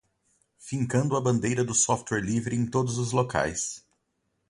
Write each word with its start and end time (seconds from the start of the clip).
Fincando 0.57 1.15
a 1.15 1.21
bandeira 1.21 1.63
do 1.63 1.75
software 1.75 2.21
livre 2.21 2.55
em 2.55 2.65
todos 2.65 2.97
os 2.97 3.11
locais 3.11 3.85